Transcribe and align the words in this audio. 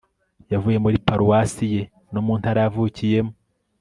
yavuye 0.51 0.77
muri 0.83 0.97
paruwasi 1.05 1.63
ye 1.73 1.81
no 2.13 2.21
mu 2.25 2.33
ntara 2.39 2.59
yavukiyemo 2.65 3.33